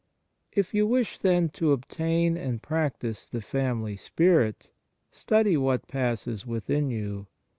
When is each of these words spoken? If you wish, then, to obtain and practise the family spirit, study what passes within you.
If 0.51 0.73
you 0.73 0.87
wish, 0.87 1.19
then, 1.19 1.49
to 1.49 1.73
obtain 1.73 2.35
and 2.35 2.59
practise 2.59 3.27
the 3.27 3.39
family 3.39 3.95
spirit, 3.97 4.71
study 5.11 5.55
what 5.57 5.87
passes 5.87 6.43
within 6.43 6.89
you. 6.89 7.27